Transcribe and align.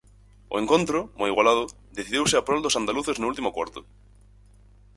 O 0.53 0.55
encontro, 0.63 0.99
moi 1.19 1.29
igualado, 1.33 1.63
decidiuse 1.97 2.35
a 2.37 2.43
prol 2.47 2.61
dos 2.63 2.77
andaluces 2.81 3.17
no 3.19 3.29
último 3.31 3.53
cuarto. 3.57 3.79